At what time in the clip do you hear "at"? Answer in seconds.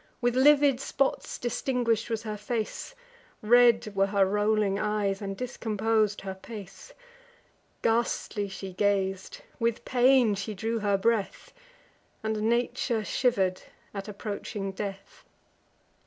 13.93-14.07